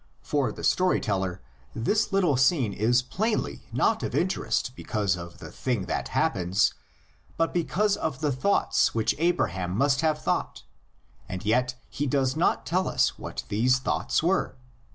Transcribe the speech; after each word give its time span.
For 0.23 0.51
the 0.51 0.63
story 0.63 0.99
teller 0.99 1.43
this 1.75 2.11
little 2.11 2.35
scene 2.35 2.73
is 2.73 3.03
plainly 3.03 3.67
not 3.71 4.01
of 4.01 4.15
interest 4.15 4.71
because 4.75 5.15
of 5.15 5.37
the 5.37 5.51
thing 5.51 5.85
that 5.85 6.07
happens, 6.07 6.73
but 7.37 7.53
because 7.53 7.97
of 7.97 8.19
the 8.19 8.31
thoughts 8.31 8.95
which 8.95 9.13
Abra 9.19 9.51
ham 9.51 9.77
must 9.77 10.01
have 10.01 10.17
thought, 10.19 10.63
and 11.29 11.45
yet 11.45 11.75
he 11.87 12.07
does 12.07 12.35
not 12.35 12.65
tell 12.65 12.87
us 12.87 13.19
what 13.19 13.43
these 13.49 13.77
thoughts 13.77 14.23
were. 14.23 14.57